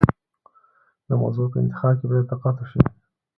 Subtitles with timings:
[1.07, 2.81] د موضوع په انتخاب کې باید دقت وشي.